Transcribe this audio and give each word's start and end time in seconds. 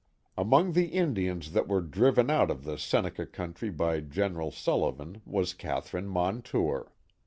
Among 0.35 0.71
the 0.71 0.87
Indians 0.87 1.51
that 1.51 1.67
were 1.67 1.81
driven 1.83 2.31
out 2.31 2.49
of 2.49 2.63
the 2.63 2.75
Seneca 2.79 3.27
country 3.27 3.69
by 3.69 3.99
General 3.99 4.49
Sullivan 4.49 5.21
was 5.27 5.53
Catherine 5.53 6.07
Montour. 6.07 6.91